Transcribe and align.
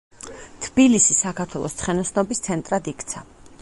თბილისი 0.67 1.17
საქართველოს 1.19 1.79
ცხენოსნობის 1.83 2.45
ცენტრად 2.49 2.95
იქცა. 2.97 3.29